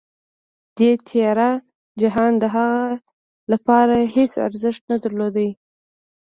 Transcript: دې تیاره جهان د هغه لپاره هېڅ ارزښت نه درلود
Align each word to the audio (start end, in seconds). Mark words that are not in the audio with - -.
دې 0.77 0.89
تیاره 1.07 1.51
جهان 2.01 2.31
د 2.41 2.43
هغه 2.55 2.95
لپاره 3.51 3.95
هېڅ 4.15 4.33
ارزښت 4.47 4.81
نه 4.91 4.97
درلود 5.03 5.35